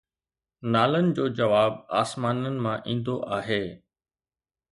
نالن 0.71 1.05
جو 1.17 1.25
جواب 1.39 1.73
آسمانن 2.01 2.55
مان 2.63 2.77
ايندو 2.89 3.15
آهي 3.37 3.63